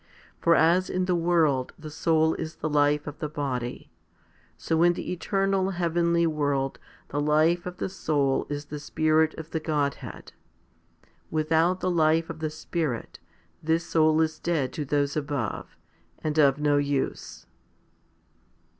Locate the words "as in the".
0.55-1.13